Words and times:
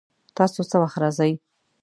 تاسو 0.35 0.59
څه 0.69 0.77
وخت 0.83 0.97
راځئ؟ 1.03 1.33